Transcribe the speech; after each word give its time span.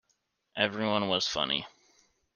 Everyone 0.55 1.09
was 1.09 1.27
funny. 1.27 1.67